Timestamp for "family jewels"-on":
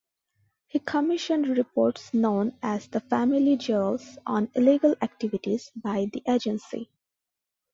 3.01-4.49